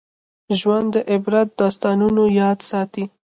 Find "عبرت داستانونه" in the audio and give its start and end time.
1.11-2.23